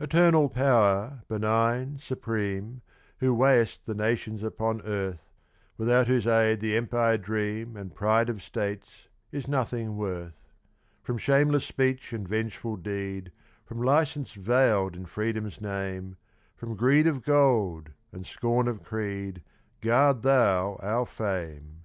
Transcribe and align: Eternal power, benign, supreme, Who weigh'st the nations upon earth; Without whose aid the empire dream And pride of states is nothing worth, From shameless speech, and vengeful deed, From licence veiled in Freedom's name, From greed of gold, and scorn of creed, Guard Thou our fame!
Eternal 0.00 0.48
power, 0.48 1.22
benign, 1.28 1.98
supreme, 2.02 2.82
Who 3.18 3.32
weigh'st 3.36 3.84
the 3.86 3.94
nations 3.94 4.42
upon 4.42 4.82
earth; 4.82 5.20
Without 5.76 6.08
whose 6.08 6.26
aid 6.26 6.58
the 6.58 6.76
empire 6.76 7.16
dream 7.16 7.76
And 7.76 7.94
pride 7.94 8.28
of 8.28 8.42
states 8.42 9.06
is 9.30 9.46
nothing 9.46 9.96
worth, 9.96 10.34
From 11.04 11.16
shameless 11.16 11.64
speech, 11.64 12.12
and 12.12 12.26
vengeful 12.26 12.74
deed, 12.74 13.30
From 13.66 13.80
licence 13.80 14.32
veiled 14.32 14.96
in 14.96 15.06
Freedom's 15.06 15.60
name, 15.60 16.16
From 16.56 16.74
greed 16.74 17.06
of 17.06 17.22
gold, 17.22 17.90
and 18.10 18.26
scorn 18.26 18.66
of 18.66 18.82
creed, 18.82 19.44
Guard 19.80 20.22
Thou 20.22 20.76
our 20.82 21.06
fame! 21.06 21.84